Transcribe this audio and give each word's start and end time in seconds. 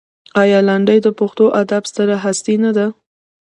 آیا 0.41 0.59
لنډۍ 0.67 0.97
د 1.03 1.07
پښتو 1.19 1.43
ادب 1.61 1.83
ستره 1.91 2.17
هستي 2.25 2.55
نه 2.63 2.71
ده؟ 2.77 2.85